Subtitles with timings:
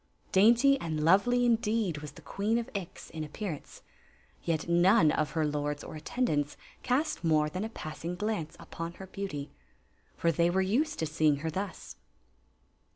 [0.31, 3.83] Dainty and lovely, indeed, was the Queen of Ix in appearance;
[4.43, 9.05] yet none of her lords or attendants cast more than a passing glance upon her
[9.05, 9.51] beauty.
[10.17, 11.97] For tliey were used to seeing her thus.